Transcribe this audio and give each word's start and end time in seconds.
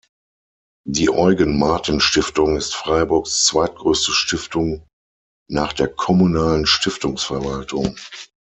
Die 0.87 1.11
Eugen-Martin-Stiftung 1.11 2.57
ist 2.57 2.73
Freiburgs 2.73 3.45
zweitgrößte 3.45 4.13
Stiftung 4.13 4.87
nach 5.47 5.73
der 5.73 5.89
kommunalen 5.89 6.65
Stiftungsverwaltung. 6.65 7.95